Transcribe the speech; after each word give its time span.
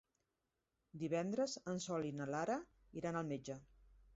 Divendres 1.03 1.53
en 1.73 1.81
Sol 1.85 2.07
i 2.07 2.15
na 2.23 2.27
Lara 2.37 2.57
iran 3.03 3.21
al 3.21 3.29
metge. 3.35 3.63